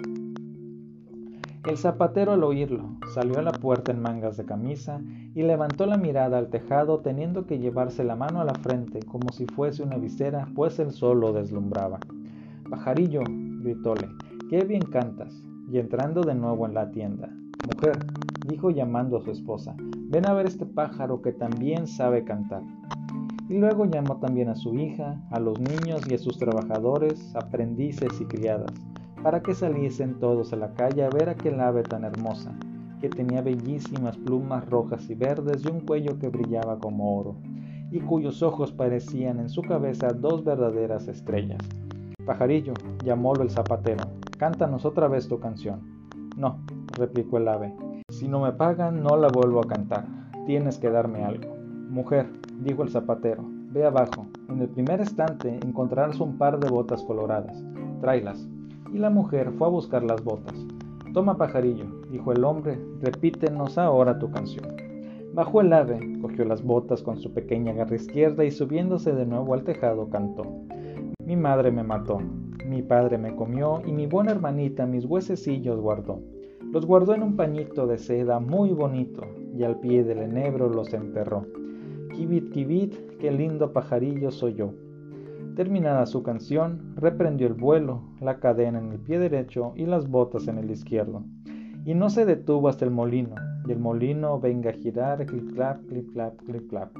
El 1.69 1.77
zapatero 1.77 2.31
al 2.31 2.43
oírlo 2.43 2.97
salió 3.13 3.37
a 3.37 3.43
la 3.43 3.51
puerta 3.51 3.91
en 3.91 4.01
mangas 4.01 4.37
de 4.37 4.45
camisa 4.45 4.99
y 5.35 5.43
levantó 5.43 5.85
la 5.85 5.97
mirada 5.97 6.39
al 6.39 6.49
tejado 6.49 7.01
teniendo 7.01 7.45
que 7.45 7.59
llevarse 7.59 8.03
la 8.03 8.15
mano 8.15 8.41
a 8.41 8.45
la 8.45 8.55
frente 8.55 9.01
como 9.05 9.31
si 9.31 9.45
fuese 9.45 9.83
una 9.83 9.97
visera, 9.97 10.47
pues 10.55 10.79
el 10.79 10.89
sol 10.89 11.19
lo 11.19 11.31
deslumbraba. 11.31 11.99
Pajarillo, 12.71 13.21
gritóle, 13.27 14.09
qué 14.49 14.65
bien 14.65 14.81
cantas. 14.81 15.31
Y 15.71 15.77
entrando 15.77 16.23
de 16.23 16.33
nuevo 16.33 16.65
en 16.65 16.73
la 16.73 16.89
tienda, 16.89 17.29
mujer, 17.67 17.99
dijo 18.47 18.71
llamando 18.71 19.17
a 19.17 19.21
su 19.21 19.29
esposa, 19.29 19.75
ven 19.77 20.25
a 20.25 20.33
ver 20.33 20.47
este 20.47 20.65
pájaro 20.65 21.21
que 21.21 21.33
también 21.33 21.85
sabe 21.85 22.23
cantar. 22.23 22.63
Y 23.51 23.57
luego 23.57 23.83
llamó 23.83 24.15
también 24.15 24.47
a 24.47 24.55
su 24.55 24.73
hija, 24.75 25.21
a 25.29 25.37
los 25.37 25.59
niños 25.59 26.07
y 26.07 26.13
a 26.13 26.17
sus 26.17 26.37
trabajadores, 26.37 27.35
aprendices 27.35 28.21
y 28.21 28.23
criadas 28.23 28.71
para 29.23 29.41
que 29.41 29.53
saliesen 29.53 30.19
todos 30.19 30.53
a 30.53 30.55
la 30.55 30.73
calle 30.73 31.03
a 31.03 31.09
ver 31.09 31.29
aquel 31.29 31.59
ave 31.59 31.83
tan 31.83 32.05
hermosa, 32.05 32.53
que 32.99 33.09
tenía 33.09 33.41
bellísimas 33.41 34.17
plumas 34.17 34.67
rojas 34.69 35.09
y 35.09 35.15
verdes 35.15 35.65
y 35.65 35.69
un 35.69 35.81
cuello 35.81 36.17
que 36.17 36.29
brillaba 36.29 36.79
como 36.79 37.17
oro, 37.17 37.35
y 37.91 37.99
cuyos 37.99 38.41
ojos 38.41 38.71
parecían 38.71 39.39
en 39.39 39.49
su 39.49 39.61
cabeza 39.61 40.07
dos 40.13 40.43
verdaderas 40.43 41.07
estrellas. 41.07 41.61
Pajarillo, 42.25 42.73
llamólo 43.03 43.43
el 43.43 43.49
zapatero, 43.49 44.05
cántanos 44.37 44.85
otra 44.85 45.07
vez 45.07 45.27
tu 45.27 45.39
canción. 45.39 45.81
No, 46.37 46.61
replicó 46.97 47.37
el 47.37 47.47
ave, 47.47 47.73
si 48.09 48.27
no 48.27 48.39
me 48.39 48.53
pagan 48.53 49.03
no 49.03 49.17
la 49.17 49.27
vuelvo 49.27 49.59
a 49.59 49.67
cantar, 49.67 50.05
tienes 50.45 50.79
que 50.79 50.89
darme 50.89 51.23
algo. 51.23 51.53
Mujer, 51.89 52.40
dijo 52.61 52.83
el 52.83 52.89
zapatero, 52.89 53.43
ve 53.71 53.85
abajo, 53.85 54.27
en 54.49 54.61
el 54.61 54.69
primer 54.69 55.01
estante 55.01 55.59
encontrarás 55.65 56.19
un 56.19 56.37
par 56.37 56.59
de 56.59 56.69
botas 56.69 57.03
coloradas, 57.03 57.63
tráelas 57.99 58.47
y 58.93 58.99
la 58.99 59.09
mujer 59.09 59.51
fue 59.57 59.67
a 59.67 59.71
buscar 59.71 60.03
las 60.03 60.23
botas. 60.23 60.55
Toma 61.13 61.37
pajarillo, 61.37 61.85
dijo 62.11 62.31
el 62.31 62.43
hombre, 62.43 62.79
repítenos 63.01 63.77
ahora 63.77 64.19
tu 64.19 64.29
canción. 64.31 64.65
Bajó 65.33 65.61
el 65.61 65.73
ave, 65.73 65.99
cogió 66.21 66.45
las 66.45 66.61
botas 66.61 67.01
con 67.01 67.17
su 67.17 67.33
pequeña 67.33 67.73
garra 67.73 67.95
izquierda 67.95 68.43
y 68.45 68.51
subiéndose 68.51 69.13
de 69.13 69.25
nuevo 69.25 69.53
al 69.53 69.63
tejado 69.63 70.09
cantó. 70.09 70.43
Mi 71.25 71.35
madre 71.35 71.71
me 71.71 71.83
mató, 71.83 72.19
mi 72.67 72.81
padre 72.81 73.17
me 73.17 73.35
comió 73.35 73.81
y 73.85 73.91
mi 73.91 74.07
buena 74.07 74.31
hermanita 74.31 74.85
mis 74.85 75.05
huesecillos 75.05 75.79
guardó. 75.79 76.19
Los 76.71 76.85
guardó 76.85 77.15
en 77.15 77.23
un 77.23 77.35
pañito 77.35 77.87
de 77.87 77.97
seda 77.97 78.39
muy 78.39 78.71
bonito 78.71 79.23
y 79.57 79.63
al 79.63 79.79
pie 79.79 80.03
del 80.03 80.19
enebro 80.19 80.69
los 80.69 80.93
enterró. 80.93 81.45
Kibit, 82.21 82.51
kibit, 82.51 83.17
qué 83.17 83.31
lindo 83.31 83.73
pajarillo 83.73 84.29
soy 84.29 84.53
yo. 84.53 84.75
Terminada 85.55 86.05
su 86.05 86.21
canción, 86.21 86.93
reprendió 86.95 87.47
el 87.47 87.55
vuelo, 87.55 88.03
la 88.19 88.39
cadena 88.39 88.77
en 88.77 88.91
el 88.91 88.99
pie 88.99 89.17
derecho 89.17 89.73
y 89.75 89.87
las 89.87 90.07
botas 90.07 90.47
en 90.47 90.59
el 90.59 90.69
izquierdo, 90.69 91.23
y 91.83 91.95
no 91.95 92.11
se 92.11 92.27
detuvo 92.27 92.69
hasta 92.69 92.85
el 92.85 92.91
molino, 92.91 93.33
y 93.67 93.71
el 93.71 93.79
molino 93.79 94.39
venga 94.39 94.69
a 94.69 94.73
girar, 94.73 95.25
clip 95.25 95.51
clap, 95.55 95.83
clip 95.87 96.13
clap, 96.13 96.37
clip 96.43 96.69
clap. 96.69 96.91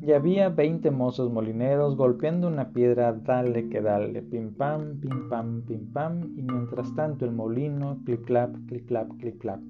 Y 0.00 0.12
había 0.12 0.48
veinte 0.48 0.90
mozos 0.90 1.30
molineros 1.30 1.96
golpeando 1.96 2.48
una 2.48 2.70
piedra, 2.70 3.12
dale 3.12 3.68
que 3.68 3.82
dale, 3.82 4.22
pim 4.22 4.54
pam, 4.54 5.00
pim 5.00 5.28
pam, 5.28 5.60
pim 5.66 5.92
pam, 5.92 6.22
y 6.34 6.40
mientras 6.40 6.94
tanto 6.94 7.26
el 7.26 7.32
molino, 7.32 7.98
clip 8.06 8.24
clap, 8.24 8.56
clip 8.68 8.86
clap, 8.88 9.10
clap. 9.38 9.60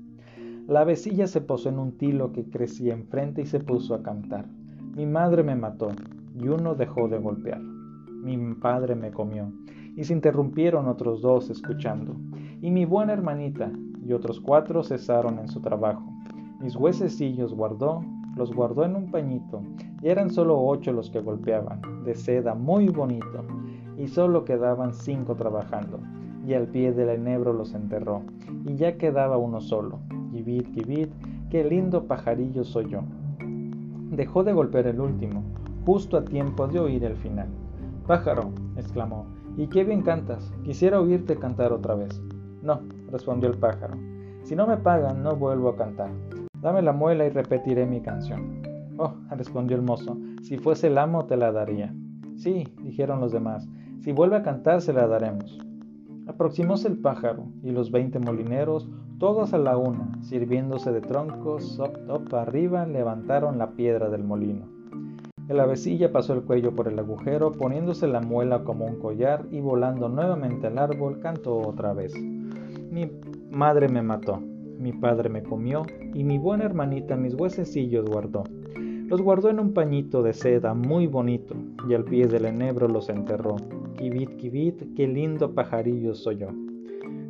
La 0.68 0.82
vecilla 0.82 1.28
se 1.28 1.40
posó 1.40 1.68
en 1.68 1.78
un 1.78 1.92
tilo 1.96 2.32
que 2.32 2.50
crecía 2.50 2.92
enfrente 2.92 3.42
y 3.42 3.46
se 3.46 3.61
puso 3.61 3.94
a 3.94 4.02
cantar. 4.02 4.46
Mi 4.96 5.06
madre 5.06 5.44
me 5.44 5.54
mató, 5.54 5.92
y 6.35 6.49
uno 6.49 6.75
dejó 6.75 7.06
de 7.06 7.18
golpear. 7.18 7.61
Mi 7.61 8.37
padre 8.54 8.96
me 8.96 9.12
comió, 9.12 9.52
y 9.94 10.02
se 10.02 10.12
interrumpieron 10.12 10.88
otros 10.88 11.23
dos 11.23 11.50
escuchando, 11.50 12.16
y 12.61 12.73
mi 12.73 12.85
buena 12.85 13.12
hermanita 13.12 13.70
y 14.04 14.12
otros 14.12 14.40
cuatro 14.40 14.82
cesaron 14.82 15.38
en 15.38 15.46
su 15.46 15.61
trabajo. 15.61 16.02
Mis 16.61 16.75
huesecillos 16.75 17.54
guardó, 17.54 18.04
los 18.35 18.52
guardó 18.52 18.85
en 18.85 18.96
un 18.96 19.12
pañito, 19.12 19.62
y 20.02 20.08
eran 20.08 20.30
solo 20.30 20.61
ocho 20.61 20.92
los 20.92 21.11
que 21.11 21.20
golpeaban, 21.20 21.80
de 22.04 22.16
seda 22.16 22.56
muy 22.56 22.88
bonito, 22.88 23.44
y 23.96 24.08
solo 24.08 24.44
quedaban 24.44 24.92
cinco 24.94 25.37
trabajando, 25.37 26.00
y 26.44 26.54
al 26.54 26.66
pie 26.66 26.90
del 26.90 27.11
enebro 27.11 27.52
los 27.52 27.73
enterró, 27.73 28.23
y 28.64 28.75
ya 28.75 28.99
quedaba 28.99 29.37
uno 29.37 29.61
solo. 29.61 30.00
Kibit, 30.37 30.71
kibit, 30.75 31.11
qué 31.49 31.64
lindo 31.64 32.05
pajarillo 32.05 32.62
soy 32.62 32.90
yo. 32.90 33.00
Dejó 34.11 34.45
de 34.45 34.52
golpear 34.52 34.87
el 34.87 35.00
último, 35.00 35.43
justo 35.87 36.19
a 36.19 36.26
tiempo 36.26 36.69
de 36.69 36.78
oír 36.78 37.05
el 37.05 37.16
final. 37.16 37.49
Pájaro, 38.07 38.52
exclamó, 38.76 39.25
y 39.57 39.66
qué 39.69 39.83
bien 39.83 40.02
cantas, 40.02 40.52
quisiera 40.62 41.00
oírte 41.00 41.37
cantar 41.37 41.73
otra 41.73 41.95
vez. 41.95 42.21
No, 42.61 42.83
respondió 43.11 43.49
el 43.49 43.57
pájaro, 43.57 43.95
si 44.43 44.55
no 44.55 44.66
me 44.66 44.76
pagan 44.76 45.23
no 45.23 45.35
vuelvo 45.37 45.71
a 45.71 45.76
cantar. 45.76 46.11
Dame 46.61 46.83
la 46.83 46.93
muela 46.93 47.25
y 47.25 47.31
repetiré 47.31 47.87
mi 47.87 48.02
canción. 48.02 48.61
Oh, 48.99 49.14
respondió 49.31 49.78
el 49.78 49.83
mozo, 49.85 50.19
si 50.43 50.59
fuese 50.59 50.88
el 50.88 50.99
amo 50.99 51.25
te 51.25 51.38
la 51.38 51.50
daría. 51.50 51.95
Sí, 52.37 52.69
dijeron 52.83 53.21
los 53.21 53.33
demás, 53.33 53.66
si 54.00 54.12
vuelve 54.12 54.37
a 54.37 54.43
cantar 54.43 54.83
se 54.83 54.93
la 54.93 55.07
daremos. 55.07 55.59
Aproximóse 56.26 56.88
el 56.88 56.99
pájaro 56.99 57.47
y 57.62 57.71
los 57.71 57.90
veinte 57.90 58.19
molineros, 58.19 58.90
todos 59.18 59.54
a 59.54 59.58
la 59.58 59.78
una, 59.78 60.18
sirviéndose 60.23 60.92
de 60.92 61.00
troncos, 61.00 61.76
top 61.76 62.06
top 62.06 62.35
arriba, 62.35 62.85
levantaron 62.87 63.56
la 63.56 63.70
piedra 63.70 64.11
del 64.11 64.25
molino. 64.25 64.66
El 65.49 65.61
avecilla 65.61 66.12
pasó 66.12 66.35
el 66.35 66.42
cuello 66.42 66.75
por 66.75 66.88
el 66.88 66.99
agujero, 66.99 67.52
poniéndose 67.52 68.08
la 68.08 68.20
muela 68.20 68.64
como 68.64 68.85
un 68.85 68.96
collar 68.96 69.46
y 69.50 69.61
volando 69.61 70.08
nuevamente 70.08 70.66
al 70.66 70.78
árbol, 70.78 71.20
cantó 71.20 71.56
otra 71.56 71.94
vez. 71.94 72.14
Mi 72.90 73.11
madre 73.50 73.88
me 73.88 74.02
mató, 74.02 74.38
mi 74.78 74.92
padre 74.92 75.28
me 75.28 75.42
comió 75.42 75.82
y 76.12 76.25
mi 76.25 76.37
buena 76.38 76.64
hermanita 76.64 77.16
mis 77.16 77.35
huesecillos 77.35 78.04
guardó. 78.06 78.44
Los 78.75 79.23
guardó 79.23 79.49
en 79.49 79.61
un 79.61 79.73
pañito 79.73 80.23
de 80.23 80.32
seda 80.32 80.75
muy 80.75 81.06
bonito 81.06 81.54
y 81.88 81.94
al 81.94 82.04
pie 82.04 82.26
del 82.26 82.44
enebro 82.44 82.88
los 82.88 83.08
enterró. 83.08 83.56
Kibit, 83.96 84.37
kibit, 84.37 84.94
qué 84.94 85.06
lindo 85.06 85.54
pajarillo 85.54 86.14
soy 86.14 86.38
yo. 86.38 86.49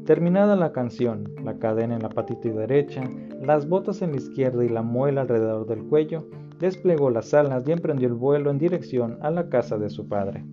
Terminada 0.07 0.55
la 0.55 0.71
canción, 0.71 1.35
la 1.43 1.59
cadena 1.59 1.97
en 1.97 2.03
la 2.03 2.11
patita 2.11 2.49
derecha, 2.49 3.03
las 3.43 3.69
botas 3.69 4.03
en 4.03 4.13
la 4.13 4.19
izquierda 4.19 4.65
y 4.65 4.69
la 4.69 4.83
muela 4.83 5.23
alrededor 5.23 5.67
del 5.67 5.83
cuello, 5.83 6.29
desplegó 6.61 7.11
las 7.11 7.35
alas 7.35 7.67
y 7.67 7.73
emprendió 7.73 8.07
el 8.07 8.15
vuelo 8.15 8.53
en 8.53 8.59
dirección 8.59 9.19
a 9.21 9.33
la 9.33 9.49
casa 9.49 9.79
de 9.79 9.91
su 9.91 10.07
padre. 10.07 10.45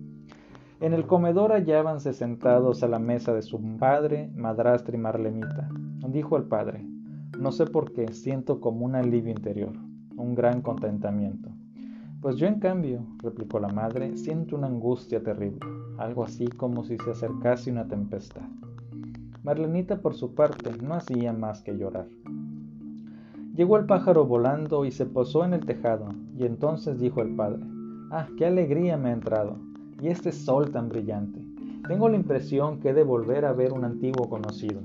En 0.80 0.92
el 0.92 1.06
comedor 1.06 1.52
hallábanse 1.52 2.12
sentados 2.12 2.82
a 2.82 2.88
la 2.88 2.98
mesa 2.98 3.32
de 3.32 3.42
su 3.42 3.60
padre, 3.78 4.28
madrastra 4.34 4.96
y 4.96 4.98
Marlenita. 4.98 5.68
Dijo 6.08 6.36
el 6.36 6.44
padre, 6.44 6.84
no 7.38 7.52
sé 7.52 7.66
por 7.66 7.92
qué 7.92 8.12
siento 8.12 8.60
como 8.60 8.84
un 8.84 8.96
alivio 8.96 9.30
interior, 9.30 9.72
un 10.16 10.34
gran 10.34 10.62
contentamiento. 10.62 11.48
Pues 12.20 12.34
yo 12.38 12.48
en 12.48 12.58
cambio, 12.58 13.06
replicó 13.18 13.60
la 13.60 13.68
madre, 13.68 14.16
siento 14.16 14.56
una 14.56 14.66
angustia 14.66 15.22
terrible, 15.22 15.60
algo 15.96 16.24
así 16.24 16.48
como 16.48 16.82
si 16.82 16.98
se 16.98 17.12
acercase 17.12 17.70
una 17.70 17.86
tempestad. 17.86 18.42
Marlenita 19.44 19.98
por 20.00 20.14
su 20.14 20.34
parte 20.34 20.70
no 20.82 20.94
hacía 20.94 21.34
más 21.34 21.62
que 21.62 21.76
llorar. 21.76 22.08
Llegó 23.54 23.76
el 23.76 23.84
pájaro 23.84 24.24
volando 24.24 24.86
y 24.86 24.90
se 24.90 25.04
posó 25.04 25.44
en 25.44 25.52
el 25.52 25.66
tejado, 25.66 26.08
y 26.38 26.46
entonces 26.46 26.98
dijo 26.98 27.20
el 27.20 27.36
padre, 27.36 27.62
Ah, 28.10 28.26
qué 28.38 28.46
alegría 28.46 28.96
me 28.96 29.10
ha 29.10 29.12
entrado, 29.12 29.58
y 30.00 30.08
este 30.08 30.32
sol 30.32 30.70
tan 30.70 30.88
brillante. 30.88 31.44
Tengo 31.86 32.08
la 32.08 32.16
impresión 32.16 32.80
que 32.80 32.88
he 32.88 32.94
de 32.94 33.04
volver 33.04 33.44
a 33.44 33.52
ver 33.52 33.74
un 33.74 33.84
antiguo 33.84 34.30
conocido. 34.30 34.80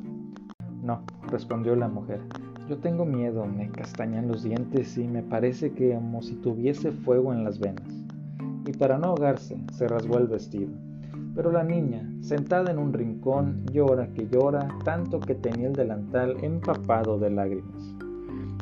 No, 0.83 1.03
respondió 1.29 1.77
la 1.77 1.87
mujer, 1.87 2.19
yo 2.67 2.79
tengo 2.79 3.05
miedo, 3.05 3.45
me 3.45 3.69
castañan 3.69 4.27
los 4.27 4.43
dientes 4.43 4.97
y 4.97 5.07
me 5.07 5.23
parece 5.23 5.71
que 5.71 5.93
como 5.93 6.21
si 6.21 6.35
tuviese 6.35 6.91
fuego 6.91 7.31
en 7.31 7.45
las 7.45 7.59
venas. 7.59 7.87
Y 8.67 8.73
para 8.73 8.97
no 8.97 9.07
ahogarse, 9.07 9.57
se 9.71 9.87
rasgó 9.87 10.17
el 10.17 10.27
vestido. 10.27 10.88
Pero 11.35 11.51
la 11.51 11.63
niña, 11.63 12.09
sentada 12.21 12.71
en 12.71 12.79
un 12.79 12.93
rincón, 12.93 13.65
llora 13.71 14.07
que 14.13 14.27
llora, 14.27 14.67
tanto 14.83 15.19
que 15.19 15.35
tenía 15.35 15.67
el 15.67 15.73
delantal 15.73 16.43
empapado 16.43 17.17
de 17.17 17.29
lágrimas. 17.29 17.95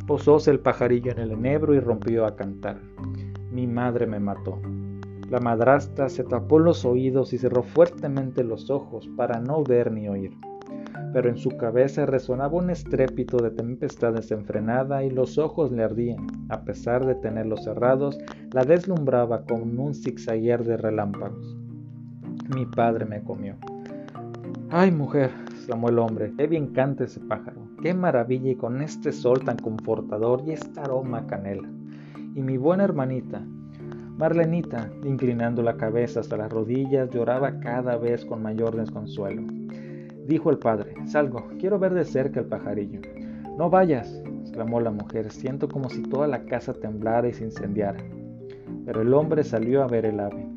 Posóse 0.06 0.52
el 0.52 0.60
pajarillo 0.60 1.12
en 1.12 1.20
el 1.20 1.32
enebro 1.32 1.74
y 1.74 1.80
rompió 1.80 2.26
a 2.26 2.36
cantar. 2.36 2.80
Mi 3.52 3.68
madre 3.68 4.08
me 4.08 4.20
mató. 4.20 4.60
La 5.30 5.42
madrastra 5.42 6.08
se 6.08 6.24
tapó 6.24 6.60
los 6.60 6.86
oídos 6.86 7.34
y 7.34 7.38
cerró 7.38 7.64
fuertemente 7.64 8.46
los 8.46 8.70
ojos 8.70 9.10
para 9.18 9.42
no 9.42 9.64
ver 9.64 9.92
ni 9.92 10.08
oír. 10.08 10.32
Pero 11.12 11.30
en 11.30 11.38
su 11.38 11.50
cabeza 11.58 12.06
resonaba 12.06 12.58
un 12.58 12.70
estrépito 12.70 13.38
de 13.38 13.52
tempestad 13.52 14.14
desenfrenada 14.14 15.04
y 15.04 15.10
los 15.10 15.38
ojos 15.38 15.72
le 15.72 15.84
ardían. 15.84 16.28
A 16.48 16.62
pesar 16.62 17.06
de 17.06 17.16
tenerlos 17.16 17.66
cerrados, 17.66 18.18
la 18.54 18.64
deslumbraba 18.64 19.44
con 19.44 19.78
un 19.78 19.94
zigzaguear 19.94 20.64
de 20.64 20.78
relámpagos. 20.78 21.58
Mi 22.54 22.66
padre 22.66 23.06
me 23.06 23.22
comió. 23.24 23.56
Ay, 24.70 24.92
mujer, 24.92 25.32
exclamó 25.50 25.90
el 25.90 26.00
hombre, 26.00 26.34
qué 26.38 26.48
bien 26.48 26.68
canta 26.68 27.04
ese 27.04 27.20
pájaro, 27.20 27.62
qué 27.82 27.94
maravilla 27.94 28.52
y 28.52 28.56
con 28.56 28.82
este 28.82 29.12
sol 29.12 29.44
tan 29.44 29.58
confortador 29.58 30.44
y 30.46 30.52
esta 30.52 30.84
aroma 30.84 31.26
canela. 31.28 31.68
Y 32.36 32.42
mi 32.42 32.58
buena 32.58 32.84
hermanita, 32.84 33.42
Marlenita, 34.18 34.90
inclinando 35.04 35.62
la 35.62 35.78
cabeza 35.78 36.22
hasta 36.22 36.38
las 36.38 36.52
rodillas, 36.52 37.10
lloraba 37.12 37.60
cada 37.60 37.98
vez 37.98 38.26
con 38.26 38.42
mayor 38.42 38.76
desconsuelo. 38.76 39.44
Dijo 40.26 40.50
el 40.50 40.58
padre, 40.58 40.96
salgo, 41.06 41.48
quiero 41.60 41.78
ver 41.78 41.94
de 41.94 42.04
cerca 42.04 42.40
el 42.40 42.48
pajarillo. 42.48 43.00
No 43.58 43.70
vayas, 43.70 44.24
exclamó 44.42 44.82
la 44.82 44.90
mujer, 44.90 45.32
siento 45.32 45.68
como 45.68 45.90
si 45.90 46.02
toda 46.02 46.28
la 46.28 46.46
casa 46.46 46.74
temblara 46.74 47.28
y 47.28 47.34
se 47.34 47.44
incendiara. 47.44 48.04
Pero 48.86 49.02
el 49.02 49.14
hombre 49.14 49.44
salió 49.44 49.84
a 49.84 49.88
ver 49.88 50.06
el 50.06 50.20
ave. 50.20 50.57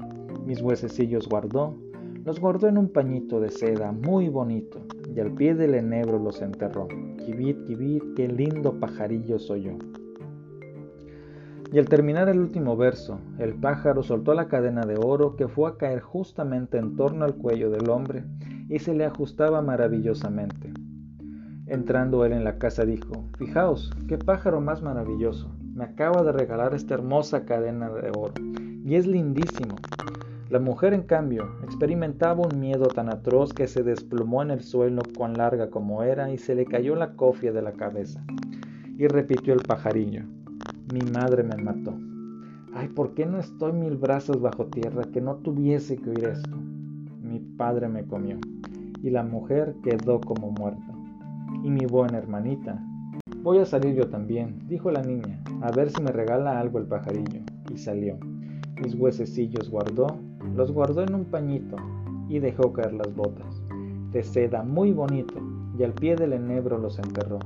Mis 0.50 0.62
huesecillos 0.62 1.28
guardó, 1.28 1.76
los 2.24 2.40
guardó 2.40 2.66
en 2.66 2.76
un 2.76 2.88
pañito 2.88 3.38
de 3.38 3.50
seda 3.50 3.92
muy 3.92 4.28
bonito, 4.28 4.80
y 5.14 5.20
al 5.20 5.32
pie 5.32 5.54
del 5.54 5.76
enebro 5.76 6.18
los 6.18 6.42
enterró. 6.42 6.88
Kibit, 7.24 7.62
kibit, 7.66 8.02
qué 8.16 8.26
lindo 8.26 8.80
pajarillo 8.80 9.38
soy 9.38 9.62
yo. 9.62 9.78
Y 11.72 11.78
al 11.78 11.88
terminar 11.88 12.28
el 12.28 12.40
último 12.40 12.76
verso, 12.76 13.20
el 13.38 13.54
pájaro 13.54 14.02
soltó 14.02 14.34
la 14.34 14.48
cadena 14.48 14.84
de 14.86 14.96
oro 14.96 15.36
que 15.36 15.46
fue 15.46 15.70
a 15.70 15.76
caer 15.76 16.00
justamente 16.00 16.78
en 16.78 16.96
torno 16.96 17.24
al 17.24 17.36
cuello 17.36 17.70
del 17.70 17.88
hombre 17.88 18.24
y 18.68 18.80
se 18.80 18.92
le 18.92 19.04
ajustaba 19.04 19.62
maravillosamente. 19.62 20.72
Entrando 21.66 22.24
él 22.24 22.32
en 22.32 22.42
la 22.42 22.58
casa 22.58 22.84
dijo, 22.84 23.30
Fijaos, 23.38 23.92
qué 24.08 24.18
pájaro 24.18 24.60
más 24.60 24.82
maravilloso. 24.82 25.48
Me 25.72 25.84
acaba 25.84 26.24
de 26.24 26.32
regalar 26.32 26.74
esta 26.74 26.94
hermosa 26.94 27.44
cadena 27.44 27.88
de 27.88 28.10
oro, 28.10 28.34
y 28.84 28.96
es 28.96 29.06
lindísimo. 29.06 29.76
La 30.50 30.58
mujer, 30.58 30.94
en 30.94 31.04
cambio, 31.04 31.48
experimentaba 31.62 32.44
un 32.44 32.58
miedo 32.58 32.88
tan 32.88 33.08
atroz 33.08 33.52
que 33.52 33.68
se 33.68 33.84
desplomó 33.84 34.42
en 34.42 34.50
el 34.50 34.62
suelo 34.62 35.02
cuán 35.16 35.34
larga 35.34 35.70
como 35.70 36.02
era 36.02 36.32
y 36.32 36.38
se 36.38 36.56
le 36.56 36.66
cayó 36.66 36.96
la 36.96 37.14
cofia 37.14 37.52
de 37.52 37.62
la 37.62 37.70
cabeza. 37.70 38.24
Y 38.98 39.06
repitió 39.06 39.54
el 39.54 39.60
pajarillo, 39.60 40.24
mi 40.92 41.02
madre 41.12 41.44
me 41.44 41.54
mató. 41.62 41.96
Ay, 42.74 42.88
¿por 42.88 43.14
qué 43.14 43.26
no 43.26 43.38
estoy 43.38 43.72
mil 43.72 43.96
brazos 43.96 44.40
bajo 44.40 44.66
tierra 44.66 45.04
que 45.12 45.20
no 45.20 45.36
tuviese 45.36 45.96
que 45.96 46.10
oír 46.10 46.24
esto? 46.24 46.56
Mi 47.22 47.38
padre 47.38 47.88
me 47.88 48.02
comió 48.02 48.36
y 49.04 49.10
la 49.10 49.22
mujer 49.22 49.76
quedó 49.84 50.20
como 50.20 50.50
muerta. 50.50 50.92
Y 51.62 51.70
mi 51.70 51.86
buena 51.86 52.18
hermanita. 52.18 52.84
Voy 53.44 53.58
a 53.58 53.66
salir 53.66 53.94
yo 53.94 54.08
también, 54.08 54.58
dijo 54.66 54.90
la 54.90 55.02
niña, 55.02 55.40
a 55.62 55.70
ver 55.70 55.90
si 55.90 56.02
me 56.02 56.10
regala 56.10 56.58
algo 56.58 56.80
el 56.80 56.86
pajarillo. 56.86 57.38
Y 57.72 57.78
salió. 57.78 58.18
Mis 58.82 58.96
huesecillos 58.96 59.70
guardó, 59.70 60.08
los 60.54 60.72
guardó 60.72 61.02
en 61.02 61.14
un 61.14 61.24
pañito 61.24 61.76
y 62.28 62.38
dejó 62.38 62.72
caer 62.72 62.94
las 62.94 63.14
botas. 63.14 63.62
De 64.12 64.22
seda 64.22 64.62
muy 64.62 64.92
bonito, 64.92 65.34
y 65.78 65.82
al 65.82 65.92
pie 65.92 66.16
del 66.16 66.32
enebro 66.32 66.78
los 66.78 66.98
enterró. 66.98 67.38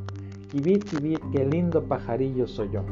Vi, 0.53 0.81
vi, 1.03 1.17
qué 1.33 1.45
lindo 1.45 1.83
pajarillo 1.83 2.47
soy 2.47 2.71
yo. 2.71 2.83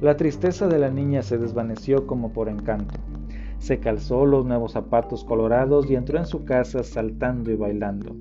La 0.00 0.16
tristeza 0.16 0.66
de 0.66 0.78
la 0.78 0.90
niña 0.90 1.22
se 1.22 1.38
desvaneció 1.38 2.06
como 2.06 2.32
por 2.32 2.48
encanto. 2.48 2.98
Se 3.58 3.78
calzó 3.78 4.24
los 4.24 4.46
nuevos 4.46 4.72
zapatos 4.72 5.24
colorados 5.24 5.90
y 5.90 5.94
entró 5.94 6.18
en 6.18 6.26
su 6.26 6.44
casa 6.44 6.82
saltando 6.82 7.50
y 7.50 7.56
bailando. 7.56 8.16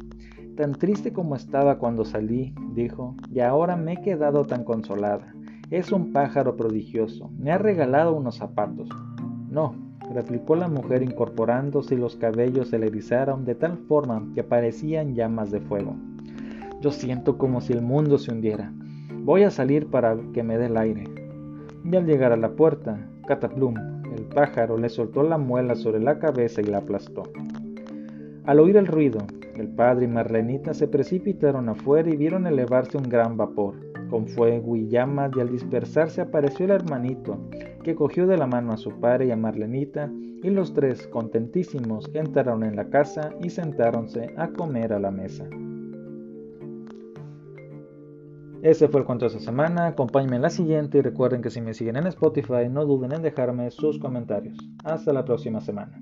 Tan 0.56 0.74
triste 0.74 1.14
como 1.14 1.36
estaba 1.36 1.78
cuando 1.78 2.04
salí, 2.04 2.54
dijo, 2.74 3.16
y 3.32 3.40
ahora 3.40 3.78
me 3.78 3.94
he 3.94 4.02
quedado 4.02 4.44
tan 4.46 4.66
consolada. 4.66 5.34
Es 5.72 5.92
un 5.92 6.12
pájaro 6.12 6.58
prodigioso, 6.58 7.32
me 7.38 7.52
ha 7.52 7.58
regalado 7.58 8.14
unos 8.14 8.36
zapatos. 8.36 8.90
No, 9.50 9.74
replicó 10.14 10.56
la 10.56 10.68
mujer 10.68 11.04
incorporándose 11.04 11.96
y 11.96 11.98
los 11.98 12.16
cabellos 12.16 12.70
se 12.70 12.80
le 12.80 12.88
erizaron 12.88 13.46
de 13.46 13.56
tal 13.56 13.78
forma 13.78 14.28
que 14.36 14.44
parecían 14.44 15.16
llamas 15.16 15.52
de 15.52 15.62
fuego. 15.62 15.96
Yo 16.82 16.92
siento 16.92 17.38
como 17.38 17.62
si 17.62 17.74
el 17.74 17.82
mundo 17.82 18.18
se 18.18 18.32
hundiera. 18.32 18.72
Voy 19.24 19.44
a 19.44 19.52
salir 19.52 19.88
para 19.88 20.18
que 20.34 20.44
me 20.44 20.58
dé 20.58 20.68
el 20.68 20.78
aire 20.78 21.04
y 21.84 21.96
al 21.96 22.06
llegar 22.06 22.32
a 22.32 22.38
la 22.38 22.50
puerta, 22.50 23.00
Cataplum, 23.26 23.76
el 24.16 24.24
pájaro, 24.26 24.78
le 24.78 24.90
soltó 24.90 25.24
la 25.24 25.38
muela 25.38 25.76
sobre 25.76 26.00
la 26.00 26.20
cabeza 26.20 26.62
y 26.62 26.66
la 26.66 26.80
aplastó. 26.80 27.24
Al 28.46 28.60
oír 28.60 28.78
el 28.78 28.88
ruido, 28.88 29.20
el 29.56 29.68
padre 29.68 30.06
y 30.06 30.08
Marlenita 30.08 30.74
se 30.74 30.88
precipitaron 30.88 31.70
afuera 31.70 32.10
y 32.10 32.18
vieron 32.18 32.48
elevarse 32.48 32.98
un 32.98 33.04
gran 33.04 33.38
vapor, 33.38 33.76
con 34.10 34.28
fuego 34.28 34.76
y 34.76 34.88
llamas, 34.88 35.32
y 35.36 35.42
al 35.42 35.52
dispersarse 35.52 36.22
apareció 36.22 36.66
el 36.66 36.72
hermanito, 36.72 37.38
cogió 37.96 38.28
de 38.28 38.38
la 38.38 38.48
mano 38.48 38.74
a 38.74 38.78
su 38.78 38.92
padre 39.00 39.28
y 39.28 39.32
a 39.32 39.36
Marlenita, 39.36 40.12
y 40.42 40.50
los 40.50 40.74
tres, 40.74 41.08
contentísimos, 41.08 42.10
entraron 42.14 42.64
en 42.64 42.76
la 42.76 42.90
casa 42.90 43.32
y 43.42 43.50
sentáronse 43.50 44.34
a 44.38 44.48
comer 44.50 44.94
a 44.94 45.00
la 45.00 45.12
mesa. 45.12 45.46
Ese 48.62 48.90
fue 48.90 49.02
el 49.02 49.06
cuento 49.06 49.26
de 49.26 49.30
esta 49.30 49.40
semana. 49.40 49.88
Acompáñenme 49.88 50.36
en 50.36 50.42
la 50.42 50.50
siguiente 50.50 50.98
y 50.98 51.02
recuerden 51.02 51.42
que 51.42 51.50
si 51.50 51.62
me 51.62 51.74
siguen 51.74 51.96
en 51.96 52.08
Spotify 52.08 52.68
no 52.70 52.86
duden 52.86 53.14
en 53.14 53.22
dejarme 53.22 53.72
sus 53.72 54.00
comentarios. 54.00 54.58
Hasta 54.84 55.14
la 55.14 55.24
próxima 55.24 55.62
semana. 55.62 56.02